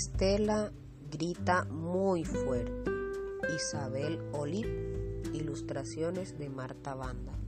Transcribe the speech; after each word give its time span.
Estela 0.00 0.72
grita 1.10 1.66
muy 1.66 2.24
fuerte. 2.24 2.90
Isabel 3.54 4.18
Olip, 4.32 4.66
ilustraciones 5.34 6.38
de 6.38 6.48
Marta 6.48 6.94
Banda. 6.94 7.38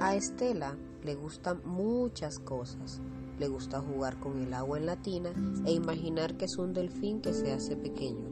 A 0.00 0.16
Estela 0.16 0.76
le 1.04 1.14
gustan 1.14 1.60
muchas 1.64 2.40
cosas. 2.40 3.00
Le 3.38 3.46
gusta 3.46 3.80
jugar 3.80 4.18
con 4.18 4.42
el 4.42 4.54
agua 4.54 4.78
en 4.78 4.86
la 4.86 4.96
tina 4.96 5.32
e 5.64 5.70
imaginar 5.70 6.36
que 6.36 6.46
es 6.46 6.58
un 6.58 6.72
delfín 6.72 7.20
que 7.20 7.32
se 7.32 7.52
hace 7.52 7.76
pequeño, 7.76 8.26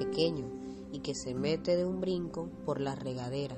pequeño, 0.00 0.46
y 0.90 0.98
que 0.98 1.14
se 1.14 1.32
mete 1.32 1.76
de 1.76 1.84
un 1.84 2.00
brinco 2.00 2.48
por 2.64 2.80
la 2.80 2.96
regadera 2.96 3.56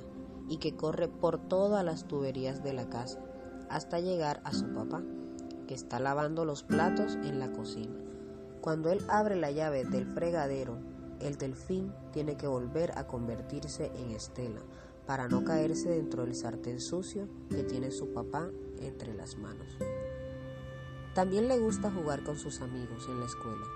y 0.50 0.58
que 0.58 0.76
corre 0.76 1.08
por 1.08 1.38
todas 1.38 1.82
las 1.84 2.04
tuberías 2.06 2.62
de 2.62 2.74
la 2.74 2.90
casa 2.90 3.24
hasta 3.70 4.00
llegar 4.00 4.42
a 4.44 4.52
su 4.52 4.66
papá, 4.74 5.00
que 5.68 5.74
está 5.74 6.00
lavando 6.00 6.44
los 6.44 6.64
platos 6.64 7.14
en 7.22 7.38
la 7.38 7.52
cocina. 7.52 7.94
Cuando 8.60 8.90
él 8.90 9.00
abre 9.08 9.36
la 9.36 9.52
llave 9.52 9.84
del 9.84 10.06
fregadero, 10.06 10.76
el 11.20 11.36
delfín 11.36 11.92
tiene 12.12 12.36
que 12.36 12.48
volver 12.48 12.98
a 12.98 13.06
convertirse 13.06 13.92
en 13.94 14.10
Estela 14.10 14.60
para 15.06 15.28
no 15.28 15.44
caerse 15.44 15.88
dentro 15.88 16.24
del 16.24 16.34
sartén 16.34 16.80
sucio 16.80 17.28
que 17.48 17.62
tiene 17.62 17.92
su 17.92 18.12
papá 18.12 18.50
entre 18.80 19.14
las 19.14 19.36
manos. 19.38 19.68
También 21.14 21.46
le 21.46 21.58
gusta 21.58 21.92
jugar 21.92 22.24
con 22.24 22.36
sus 22.36 22.60
amigos 22.60 23.06
en 23.08 23.20
la 23.20 23.26
escuela. 23.26 23.66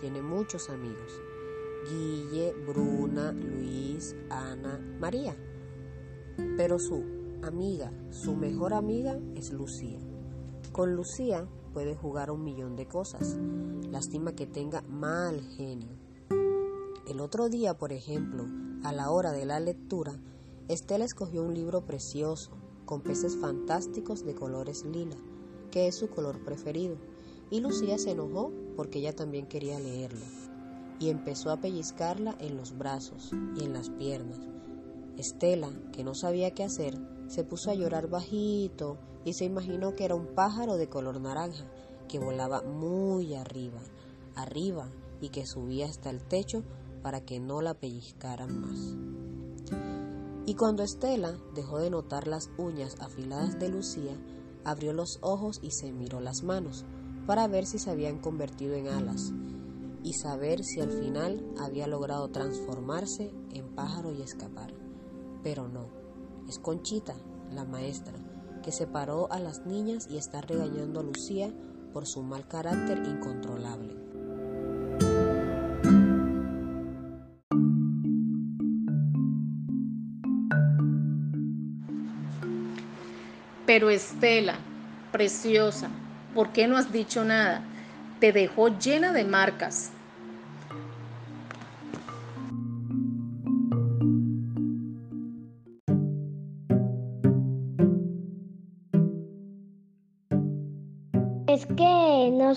Tiene 0.00 0.22
muchos 0.22 0.70
amigos. 0.70 1.20
Guille, 1.90 2.54
Bruna, 2.66 3.32
Luis, 3.32 4.16
Ana, 4.30 4.78
María. 4.98 5.36
Pero 6.56 6.78
su 6.78 7.04
amiga, 7.42 7.92
su 8.10 8.34
mejor 8.34 8.72
amiga 8.72 9.18
es 9.34 9.52
Lucía. 9.52 9.98
Con 10.72 10.94
Lucía 10.94 11.46
puede 11.72 11.94
jugar 11.94 12.30
un 12.30 12.44
millón 12.44 12.76
de 12.76 12.86
cosas. 12.86 13.36
Lástima 13.90 14.32
que 14.32 14.46
tenga 14.46 14.82
mal 14.82 15.40
genio. 15.40 15.96
El 17.08 17.20
otro 17.20 17.48
día, 17.48 17.76
por 17.76 17.92
ejemplo, 17.92 18.44
a 18.84 18.92
la 18.92 19.10
hora 19.10 19.32
de 19.32 19.46
la 19.46 19.60
lectura, 19.60 20.12
Estela 20.68 21.04
escogió 21.04 21.42
un 21.42 21.54
libro 21.54 21.84
precioso, 21.86 22.50
con 22.84 23.00
peces 23.00 23.36
fantásticos 23.36 24.24
de 24.24 24.34
colores 24.34 24.84
lila, 24.84 25.16
que 25.70 25.88
es 25.88 25.94
su 25.94 26.08
color 26.08 26.44
preferido, 26.44 26.96
y 27.50 27.60
Lucía 27.60 27.98
se 27.98 28.10
enojó 28.10 28.52
porque 28.76 28.98
ella 28.98 29.16
también 29.16 29.46
quería 29.46 29.80
leerlo, 29.80 30.24
y 30.98 31.08
empezó 31.08 31.50
a 31.50 31.60
pellizcarla 31.60 32.36
en 32.40 32.56
los 32.56 32.76
brazos 32.76 33.30
y 33.56 33.64
en 33.64 33.72
las 33.72 33.88
piernas. 33.90 34.57
Estela, 35.18 35.70
que 35.92 36.04
no 36.04 36.14
sabía 36.14 36.52
qué 36.52 36.62
hacer, 36.62 36.96
se 37.26 37.44
puso 37.44 37.70
a 37.70 37.74
llorar 37.74 38.08
bajito 38.08 38.96
y 39.24 39.34
se 39.34 39.44
imaginó 39.44 39.94
que 39.94 40.04
era 40.04 40.14
un 40.14 40.28
pájaro 40.34 40.76
de 40.76 40.88
color 40.88 41.20
naranja 41.20 41.64
que 42.08 42.18
volaba 42.18 42.62
muy 42.62 43.34
arriba, 43.34 43.80
arriba 44.34 44.88
y 45.20 45.28
que 45.28 45.44
subía 45.44 45.86
hasta 45.86 46.10
el 46.10 46.22
techo 46.22 46.62
para 47.02 47.20
que 47.20 47.40
no 47.40 47.60
la 47.60 47.74
pellizcaran 47.74 48.60
más. 48.60 48.96
Y 50.46 50.54
cuando 50.54 50.82
Estela 50.82 51.36
dejó 51.54 51.78
de 51.78 51.90
notar 51.90 52.26
las 52.26 52.50
uñas 52.56 52.96
afiladas 53.00 53.58
de 53.58 53.68
Lucía, 53.68 54.16
abrió 54.64 54.92
los 54.92 55.18
ojos 55.20 55.58
y 55.62 55.72
se 55.72 55.92
miró 55.92 56.20
las 56.20 56.42
manos 56.42 56.84
para 57.26 57.46
ver 57.48 57.66
si 57.66 57.78
se 57.78 57.90
habían 57.90 58.18
convertido 58.18 58.74
en 58.74 58.88
alas 58.88 59.32
y 60.02 60.14
saber 60.14 60.64
si 60.64 60.80
al 60.80 60.90
final 60.90 61.44
había 61.58 61.86
logrado 61.86 62.28
transformarse 62.28 63.32
en 63.52 63.74
pájaro 63.74 64.12
y 64.12 64.22
escapar. 64.22 64.87
Pero 65.42 65.68
no, 65.68 65.86
es 66.48 66.58
Conchita, 66.58 67.14
la 67.50 67.64
maestra, 67.64 68.14
que 68.62 68.72
separó 68.72 69.30
a 69.32 69.38
las 69.38 69.66
niñas 69.66 70.08
y 70.10 70.16
está 70.16 70.40
regañando 70.40 71.00
a 71.00 71.02
Lucía 71.02 71.52
por 71.92 72.06
su 72.06 72.22
mal 72.22 72.46
carácter 72.48 72.98
incontrolable. 73.06 73.94
Pero 83.68 83.90
Estela, 83.90 84.54
preciosa, 85.12 85.90
¿por 86.34 86.52
qué 86.52 86.66
no 86.66 86.78
has 86.78 86.90
dicho 86.90 87.22
nada? 87.22 87.62
Te 88.18 88.32
dejó 88.32 88.68
llena 88.68 89.12
de 89.12 89.24
marcas. 89.24 89.90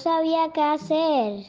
Sabía 0.01 0.51
qué 0.51 0.61
hacer. 0.61 1.45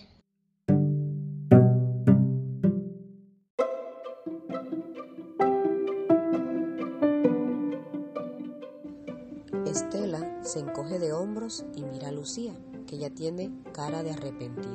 Estela 9.64 10.42
se 10.42 10.58
encoge 10.60 10.98
de 10.98 11.14
hombros 11.14 11.64
y 11.74 11.82
mira 11.84 12.08
a 12.08 12.12
Lucía, 12.12 12.52
que 12.86 12.98
ya 12.98 13.08
tiene 13.08 13.50
cara 13.72 14.02
de 14.02 14.10
arrepentida. 14.10 14.68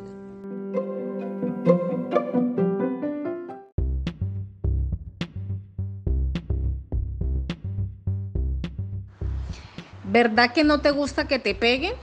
¿Verdad 10.09 10.51
que 10.53 10.63
no 10.63 10.81
te 10.81 10.89
gusta 10.89 11.27
que 11.27 11.37
te 11.37 11.53
peguen? 11.53 11.93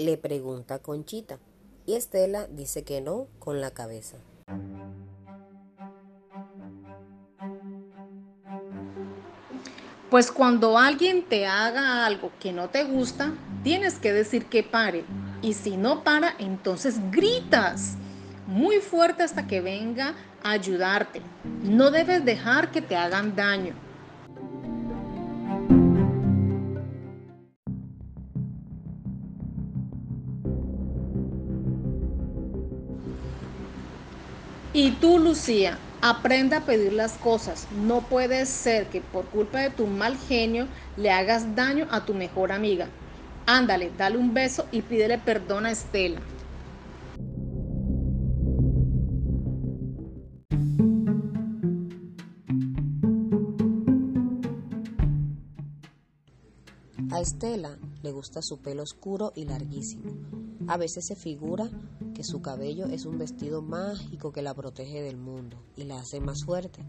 Le 0.00 0.16
pregunta 0.16 0.78
Conchita 0.78 1.38
y 1.84 1.92
Estela 1.92 2.46
dice 2.46 2.84
que 2.84 3.02
no 3.02 3.26
con 3.38 3.60
la 3.60 3.70
cabeza. 3.70 4.16
Pues 10.08 10.32
cuando 10.32 10.78
alguien 10.78 11.22
te 11.28 11.46
haga 11.46 12.06
algo 12.06 12.32
que 12.40 12.50
no 12.50 12.70
te 12.70 12.84
gusta, 12.84 13.34
tienes 13.62 13.98
que 13.98 14.14
decir 14.14 14.46
que 14.46 14.62
pare. 14.62 15.04
Y 15.42 15.52
si 15.52 15.76
no 15.76 16.02
para, 16.02 16.34
entonces 16.38 16.98
gritas 17.10 17.96
muy 18.46 18.78
fuerte 18.78 19.22
hasta 19.22 19.46
que 19.46 19.60
venga 19.60 20.14
a 20.42 20.52
ayudarte. 20.52 21.20
No 21.62 21.90
debes 21.90 22.24
dejar 22.24 22.70
que 22.70 22.80
te 22.80 22.96
hagan 22.96 23.36
daño. 23.36 23.74
Y 34.72 34.92
tú, 34.92 35.18
Lucía, 35.18 35.78
aprenda 36.00 36.58
a 36.58 36.64
pedir 36.64 36.92
las 36.92 37.14
cosas. 37.14 37.66
No 37.84 38.02
puede 38.02 38.46
ser 38.46 38.86
que 38.86 39.00
por 39.00 39.24
culpa 39.26 39.60
de 39.60 39.70
tu 39.70 39.86
mal 39.86 40.16
genio 40.16 40.68
le 40.96 41.10
hagas 41.10 41.56
daño 41.56 41.88
a 41.90 42.04
tu 42.04 42.14
mejor 42.14 42.52
amiga. 42.52 42.88
Ándale, 43.46 43.90
dale 43.98 44.16
un 44.16 44.32
beso 44.32 44.66
y 44.70 44.82
pídele 44.82 45.18
perdón 45.18 45.66
a 45.66 45.72
Estela. 45.72 46.20
A 57.10 57.20
Estela 57.20 57.76
le 58.04 58.12
gusta 58.12 58.40
su 58.40 58.58
pelo 58.58 58.84
oscuro 58.84 59.32
y 59.34 59.46
larguísimo. 59.46 60.12
A 60.68 60.76
veces 60.76 61.06
se 61.06 61.16
figura 61.16 61.68
su 62.24 62.42
cabello 62.42 62.86
es 62.86 63.06
un 63.06 63.18
vestido 63.18 63.62
mágico 63.62 64.32
que 64.32 64.42
la 64.42 64.54
protege 64.54 65.02
del 65.02 65.16
mundo 65.16 65.56
y 65.76 65.84
la 65.84 66.00
hace 66.00 66.20
más 66.20 66.44
fuerte. 66.44 66.84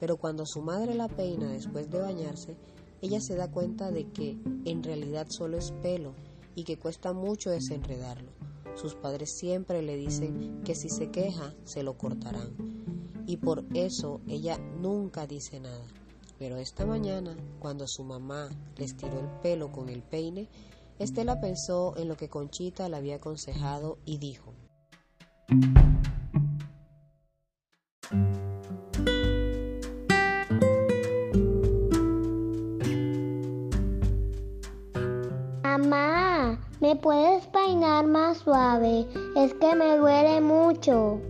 Pero 0.00 0.16
cuando 0.16 0.46
su 0.46 0.62
madre 0.62 0.94
la 0.94 1.08
peina 1.08 1.50
después 1.50 1.90
de 1.90 2.00
bañarse, 2.00 2.56
ella 3.00 3.20
se 3.20 3.36
da 3.36 3.50
cuenta 3.50 3.90
de 3.90 4.10
que 4.10 4.38
en 4.64 4.82
realidad 4.82 5.26
solo 5.28 5.58
es 5.58 5.72
pelo 5.82 6.14
y 6.54 6.64
que 6.64 6.78
cuesta 6.78 7.12
mucho 7.12 7.50
desenredarlo. 7.50 8.30
Sus 8.74 8.94
padres 8.94 9.30
siempre 9.30 9.82
le 9.82 9.96
dicen 9.96 10.62
que 10.64 10.74
si 10.74 10.88
se 10.88 11.10
queja 11.10 11.54
se 11.64 11.82
lo 11.82 11.96
cortarán. 11.96 12.54
Y 13.26 13.36
por 13.36 13.64
eso 13.74 14.20
ella 14.26 14.58
nunca 14.80 15.26
dice 15.26 15.60
nada. 15.60 15.84
Pero 16.38 16.56
esta 16.56 16.84
mañana, 16.84 17.36
cuando 17.60 17.86
su 17.86 18.04
mamá 18.04 18.50
le 18.76 18.84
estiró 18.84 19.20
el 19.20 19.28
pelo 19.40 19.70
con 19.70 19.88
el 19.88 20.02
peine, 20.02 20.48
Estela 20.98 21.40
pensó 21.40 21.96
en 21.96 22.08
lo 22.08 22.16
que 22.16 22.28
Conchita 22.28 22.88
le 22.88 22.96
había 22.96 23.16
aconsejado 23.16 23.98
y 24.04 24.18
dijo, 24.18 24.52
Mamá, 35.62 36.58
¿me 36.80 36.96
puedes 36.96 37.46
peinar 37.48 38.06
más 38.06 38.38
suave? 38.38 39.06
Es 39.36 39.54
que 39.54 39.76
me 39.76 39.96
duele 39.96 40.40
mucho. 40.40 41.20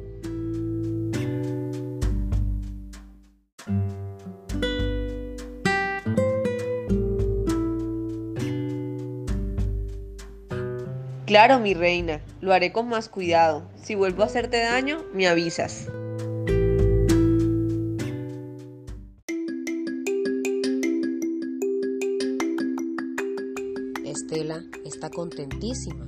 Claro, 11.35 11.59
mi 11.59 11.75
reina, 11.75 12.21
lo 12.41 12.53
haré 12.53 12.71
con 12.71 12.89
más 12.89 13.09
cuidado. 13.09 13.69
Si 13.83 13.97
vuelvo 13.97 14.23
a 14.23 14.27
hacerte 14.27 14.61
daño, 14.61 15.03
me 15.13 15.27
avisas. 15.27 15.89
Estela 24.05 24.63
está 24.85 25.11
contentísima. 25.11 26.07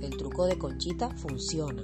El 0.00 0.16
truco 0.16 0.46
de 0.46 0.56
Conchita 0.56 1.10
funciona. 1.10 1.82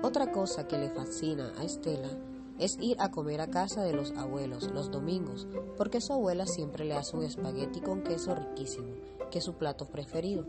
Otra 0.00 0.30
cosa 0.30 0.68
que 0.68 0.78
le 0.78 0.90
fascina 0.90 1.52
a 1.58 1.64
Estela 1.64 2.33
es 2.64 2.78
ir 2.80 2.96
a 2.98 3.10
comer 3.10 3.42
a 3.42 3.50
casa 3.50 3.82
de 3.82 3.92
los 3.92 4.12
abuelos 4.12 4.70
los 4.72 4.90
domingos, 4.90 5.46
porque 5.76 6.00
su 6.00 6.14
abuela 6.14 6.46
siempre 6.46 6.86
le 6.86 6.94
hace 6.94 7.14
un 7.14 7.22
espagueti 7.22 7.82
con 7.82 8.02
queso 8.02 8.34
riquísimo, 8.34 8.88
que 9.30 9.38
es 9.38 9.44
su 9.44 9.52
plato 9.52 9.84
preferido. 9.84 10.46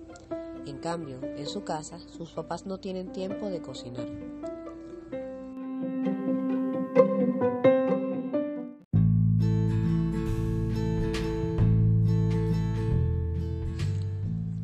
En 0.65 0.77
cambio, 0.77 1.19
en 1.21 1.45
su 1.45 1.65
casa, 1.65 1.99
sus 1.99 2.31
papás 2.31 2.65
no 2.65 2.77
tienen 2.77 3.11
tiempo 3.11 3.47
de 3.47 3.61
cocinar. 3.61 4.07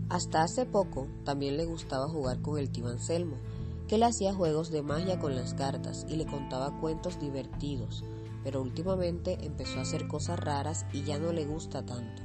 Hasta 0.07 0.43
hace 0.43 0.65
poco 0.65 1.09
también 1.25 1.57
le 1.57 1.65
gustaba 1.65 2.07
jugar 2.07 2.41
con 2.41 2.57
el 2.57 2.71
tío 2.71 2.87
Anselmo, 2.87 3.35
que 3.91 3.97
le 3.97 4.05
hacía 4.05 4.33
juegos 4.33 4.71
de 4.71 4.83
magia 4.83 5.19
con 5.19 5.35
las 5.35 5.53
cartas 5.53 6.05
y 6.07 6.15
le 6.15 6.25
contaba 6.25 6.79
cuentos 6.79 7.19
divertidos, 7.19 8.05
pero 8.41 8.61
últimamente 8.61 9.37
empezó 9.41 9.79
a 9.79 9.81
hacer 9.81 10.07
cosas 10.07 10.39
raras 10.39 10.85
y 10.93 11.03
ya 11.03 11.19
no 11.19 11.33
le 11.33 11.43
gusta 11.43 11.85
tanto. 11.85 12.23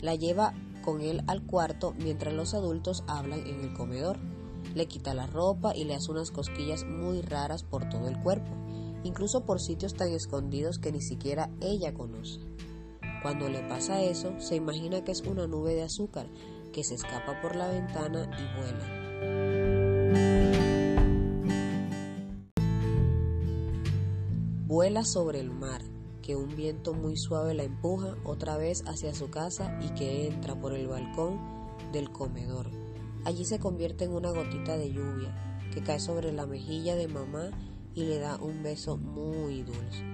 La 0.00 0.14
lleva 0.14 0.54
con 0.82 1.02
él 1.02 1.22
al 1.26 1.42
cuarto 1.42 1.92
mientras 1.98 2.32
los 2.32 2.54
adultos 2.54 3.04
hablan 3.06 3.46
en 3.46 3.60
el 3.60 3.74
comedor. 3.74 4.18
Le 4.74 4.86
quita 4.86 5.12
la 5.12 5.26
ropa 5.26 5.76
y 5.76 5.84
le 5.84 5.94
hace 5.94 6.10
unas 6.10 6.30
cosquillas 6.30 6.86
muy 6.86 7.20
raras 7.20 7.64
por 7.64 7.86
todo 7.90 8.08
el 8.08 8.18
cuerpo, 8.22 8.50
incluso 9.04 9.44
por 9.44 9.60
sitios 9.60 9.92
tan 9.92 10.08
escondidos 10.08 10.78
que 10.78 10.90
ni 10.90 11.02
siquiera 11.02 11.50
ella 11.60 11.92
conoce. 11.92 12.40
Cuando 13.20 13.50
le 13.50 13.60
pasa 13.68 14.00
eso, 14.00 14.40
se 14.40 14.56
imagina 14.56 15.04
que 15.04 15.12
es 15.12 15.20
una 15.20 15.46
nube 15.46 15.74
de 15.74 15.82
azúcar 15.82 16.28
que 16.72 16.82
se 16.82 16.94
escapa 16.94 17.42
por 17.42 17.56
la 17.56 17.68
ventana 17.68 18.30
y 18.38 18.58
vuela. 18.58 20.57
Vuela 24.68 25.02
sobre 25.02 25.40
el 25.40 25.50
mar, 25.50 25.80
que 26.20 26.36
un 26.36 26.54
viento 26.54 26.92
muy 26.92 27.16
suave 27.16 27.54
la 27.54 27.62
empuja 27.62 28.18
otra 28.22 28.58
vez 28.58 28.84
hacia 28.86 29.14
su 29.14 29.30
casa 29.30 29.78
y 29.80 29.94
que 29.94 30.26
entra 30.26 30.60
por 30.60 30.74
el 30.74 30.86
balcón 30.88 31.40
del 31.90 32.10
comedor. 32.10 32.66
Allí 33.24 33.46
se 33.46 33.58
convierte 33.58 34.04
en 34.04 34.12
una 34.12 34.30
gotita 34.30 34.76
de 34.76 34.92
lluvia 34.92 35.62
que 35.72 35.82
cae 35.82 35.98
sobre 35.98 36.34
la 36.34 36.44
mejilla 36.44 36.96
de 36.96 37.08
mamá 37.08 37.48
y 37.94 38.04
le 38.04 38.18
da 38.18 38.36
un 38.36 38.62
beso 38.62 38.98
muy 38.98 39.62
dulce. 39.62 40.04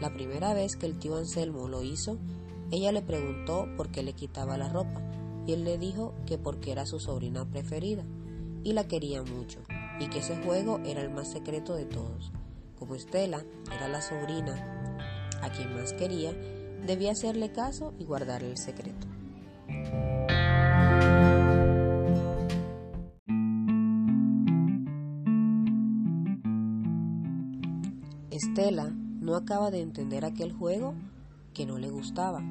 La 0.00 0.12
primera 0.12 0.54
vez 0.54 0.74
que 0.74 0.86
el 0.86 0.98
tío 0.98 1.14
Anselmo 1.14 1.68
lo 1.68 1.84
hizo, 1.84 2.18
ella 2.72 2.90
le 2.90 3.02
preguntó 3.02 3.68
por 3.76 3.92
qué 3.92 4.02
le 4.02 4.14
quitaba 4.14 4.58
la 4.58 4.70
ropa 4.70 5.00
y 5.46 5.52
él 5.52 5.62
le 5.62 5.78
dijo 5.78 6.14
que 6.26 6.36
porque 6.36 6.72
era 6.72 6.84
su 6.84 6.98
sobrina 6.98 7.48
preferida 7.48 8.04
y 8.64 8.72
la 8.72 8.88
quería 8.88 9.22
mucho 9.22 9.60
y 10.00 10.08
que 10.08 10.18
ese 10.18 10.42
juego 10.42 10.80
era 10.84 11.00
el 11.00 11.10
más 11.10 11.30
secreto 11.30 11.76
de 11.76 11.84
todos. 11.84 12.32
Como 12.82 12.96
Estela 12.96 13.44
era 13.72 13.86
la 13.86 14.02
sobrina 14.02 14.56
a 15.40 15.52
quien 15.52 15.72
más 15.72 15.92
quería, 15.92 16.32
debía 16.84 17.12
hacerle 17.12 17.52
caso 17.52 17.94
y 17.96 18.04
guardarle 18.04 18.50
el 18.50 18.58
secreto. 18.58 19.06
Estela 28.32 28.90
no 28.90 29.36
acaba 29.36 29.70
de 29.70 29.80
entender 29.80 30.24
aquel 30.24 30.52
juego 30.52 30.96
que 31.54 31.66
no 31.66 31.78
le 31.78 31.88
gustaba, 31.88 32.42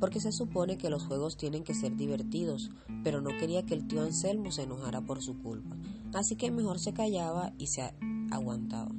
porque 0.00 0.18
se 0.18 0.32
supone 0.32 0.76
que 0.76 0.90
los 0.90 1.04
juegos 1.04 1.36
tienen 1.36 1.62
que 1.62 1.74
ser 1.74 1.94
divertidos, 1.94 2.72
pero 3.04 3.20
no 3.20 3.30
quería 3.38 3.64
que 3.64 3.74
el 3.74 3.86
tío 3.86 4.02
Anselmo 4.02 4.50
se 4.50 4.64
enojara 4.64 5.02
por 5.02 5.22
su 5.22 5.40
culpa, 5.40 5.76
así 6.14 6.34
que 6.34 6.50
mejor 6.50 6.80
se 6.80 6.92
callaba 6.92 7.52
y 7.58 7.68
se 7.68 7.94
aguantaba. 8.32 8.90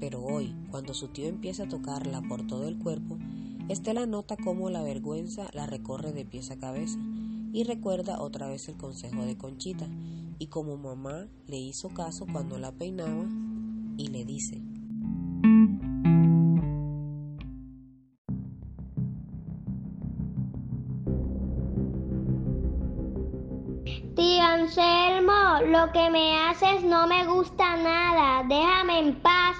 Pero 0.00 0.22
hoy, 0.22 0.54
cuando 0.70 0.94
su 0.94 1.08
tío 1.08 1.28
empieza 1.28 1.64
a 1.64 1.68
tocarla 1.68 2.22
por 2.22 2.46
todo 2.46 2.68
el 2.68 2.78
cuerpo, 2.78 3.18
Estela 3.68 4.04
nota 4.04 4.36
cómo 4.36 4.68
la 4.68 4.82
vergüenza 4.82 5.48
la 5.54 5.66
recorre 5.66 6.12
de 6.12 6.26
pies 6.26 6.50
a 6.50 6.58
cabeza 6.58 6.98
y 7.52 7.64
recuerda 7.64 8.20
otra 8.20 8.46
vez 8.48 8.68
el 8.68 8.76
consejo 8.76 9.24
de 9.24 9.38
Conchita 9.38 9.88
y 10.38 10.48
como 10.48 10.76
mamá 10.76 11.28
le 11.46 11.56
hizo 11.56 11.88
caso 11.88 12.26
cuando 12.30 12.58
la 12.58 12.72
peinaba 12.72 13.24
y 13.96 14.08
le 14.08 14.24
dice, 14.26 14.60
Tío 24.14 24.42
Anselmo, 24.42 25.60
lo 25.70 25.90
que 25.92 26.10
me 26.10 26.36
haces 26.36 26.84
no 26.84 27.06
me 27.06 27.26
gusta 27.26 27.76
nada. 27.76 28.46
Déjame 28.46 28.98
en 28.98 29.22
paz. 29.22 29.56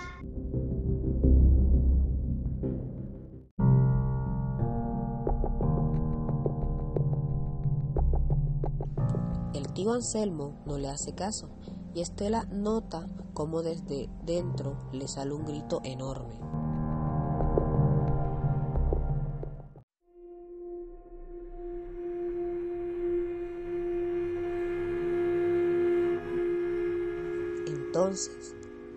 El 9.55 9.73
tío 9.73 9.93
Anselmo 9.93 10.61
no 10.67 10.79
le 10.79 10.89
hace 10.89 11.15
caso 11.15 11.49
y 11.95 12.01
Estela 12.01 12.45
nota 12.51 13.07
cómo 13.35 13.63
desde 13.63 14.11
dentro 14.25 14.77
le 14.93 15.07
sale 15.07 15.33
un 15.33 15.45
grito 15.45 15.81
enorme. 15.85 16.35
Entonces, 27.69 28.57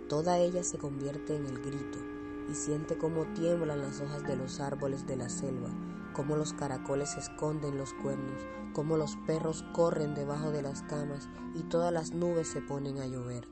toda 0.09 0.39
ella 0.39 0.63
se 0.63 0.79
convierte 0.79 1.35
en 1.35 1.45
el 1.45 1.59
grito 1.59 1.99
y 2.49 2.55
siente 2.55 2.97
cómo 2.97 3.25
tiemblan 3.35 3.79
las 3.79 4.01
hojas 4.01 4.23
de 4.23 4.35
los 4.35 4.59
árboles 4.59 5.05
de 5.05 5.17
la 5.17 5.29
selva, 5.29 5.69
cómo 6.17 6.35
los 6.35 6.51
caracoles 6.53 7.15
esconden 7.15 7.77
los 7.77 7.93
cuernos, 7.93 8.41
cómo 8.73 8.97
los 8.97 9.15
perros 9.27 9.63
corren 9.71 10.15
debajo 10.15 10.49
de 10.49 10.63
las 10.63 10.81
camas 10.81 11.29
y 11.53 11.61
todas 11.61 11.93
las 11.93 12.11
nubes 12.11 12.47
se 12.47 12.59
ponen 12.59 12.97
a 12.97 13.05
llover. 13.05 13.47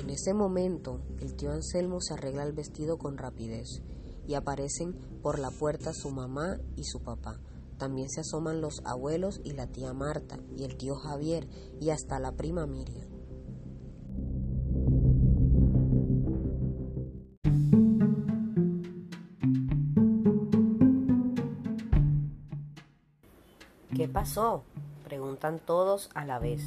En 0.00 0.10
ese 0.10 0.34
momento, 0.34 1.00
el 1.20 1.36
tío 1.36 1.52
Anselmo 1.52 2.00
se 2.00 2.14
arregla 2.14 2.42
el 2.42 2.52
vestido 2.52 2.98
con 2.98 3.16
rapidez 3.16 3.80
y 4.26 4.34
aparecen 4.34 4.94
por 5.22 5.38
la 5.38 5.52
puerta 5.52 5.92
su 5.94 6.10
mamá 6.10 6.58
y 6.74 6.82
su 6.82 7.00
papá. 7.00 7.38
También 7.78 8.10
se 8.10 8.20
asoman 8.20 8.60
los 8.60 8.82
abuelos 8.84 9.40
y 9.44 9.52
la 9.52 9.68
tía 9.68 9.92
Marta 9.92 10.40
y 10.56 10.64
el 10.64 10.76
tío 10.76 10.96
Javier 10.96 11.48
y 11.80 11.90
hasta 11.90 12.18
la 12.18 12.32
prima 12.32 12.66
Miriam. 12.66 13.08
¿Qué 23.94 24.08
pasó? 24.08 24.64
Preguntan 25.04 25.60
todos 25.60 26.10
a 26.14 26.24
la 26.24 26.38
vez. 26.38 26.60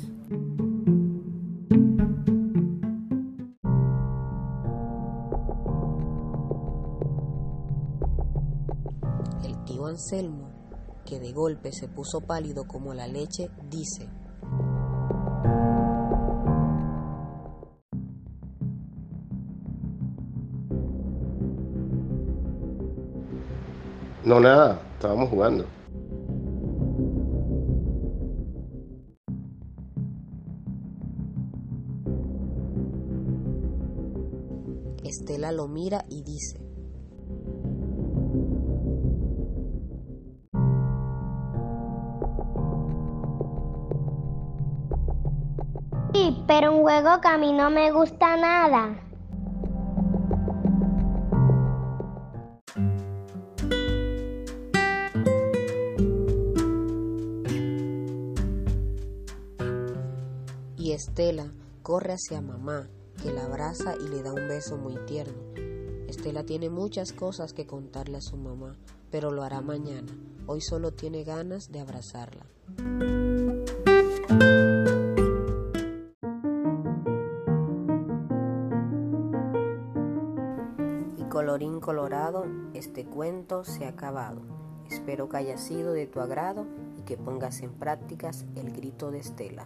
El 9.43 9.63
tío 9.65 9.85
Anselmo, 9.85 10.60
que 11.11 11.19
de 11.19 11.33
golpe 11.33 11.73
se 11.73 11.89
puso 11.89 12.21
pálido 12.21 12.65
como 12.65 12.93
la 12.93 13.05
leche, 13.05 13.49
dice, 13.69 14.07
No, 24.23 24.39
nada, 24.39 24.81
estábamos 24.93 25.29
jugando. 25.29 25.65
Estela 35.03 35.51
lo 35.51 35.67
mira 35.67 36.05
y 36.07 36.23
dice, 36.23 36.70
juego 47.01 47.21
que 47.21 47.27
a 47.27 47.37
mí 47.37 47.51
no 47.51 47.69
me 47.69 47.91
gusta 47.91 48.37
nada. 48.37 48.95
Y 60.77 60.91
Estela 60.91 61.51
corre 61.81 62.13
hacia 62.13 62.41
mamá, 62.41 62.87
que 63.21 63.31
la 63.31 63.45
abraza 63.45 63.95
y 63.95 64.07
le 64.07 64.21
da 64.21 64.33
un 64.33 64.47
beso 64.47 64.77
muy 64.77 64.95
tierno. 65.05 65.41
Estela 66.07 66.43
tiene 66.43 66.69
muchas 66.69 67.13
cosas 67.13 67.53
que 67.53 67.65
contarle 67.65 68.17
a 68.17 68.21
su 68.21 68.37
mamá, 68.37 68.75
pero 69.09 69.31
lo 69.31 69.43
hará 69.43 69.61
mañana. 69.61 70.11
Hoy 70.45 70.61
solo 70.61 70.91
tiene 70.91 71.23
ganas 71.23 71.71
de 71.71 71.79
abrazarla. 71.79 72.45
Colorín 81.51 81.81
colorado, 81.81 82.45
este 82.73 83.03
cuento 83.03 83.65
se 83.65 83.83
ha 83.83 83.89
acabado. 83.89 84.39
Espero 84.89 85.27
que 85.27 85.35
haya 85.35 85.57
sido 85.57 85.91
de 85.91 86.07
tu 86.07 86.21
agrado 86.21 86.65
y 86.97 87.01
que 87.01 87.17
pongas 87.17 87.59
en 87.59 87.73
prácticas 87.73 88.45
el 88.55 88.71
grito 88.71 89.11
de 89.11 89.19
Estela. 89.19 89.65